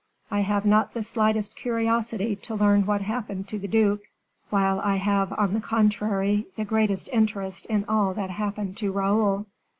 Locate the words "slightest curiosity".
1.03-2.35